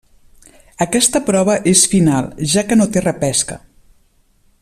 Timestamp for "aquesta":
0.85-1.21